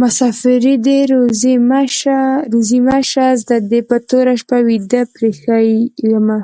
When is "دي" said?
0.86-0.98, 3.70-3.80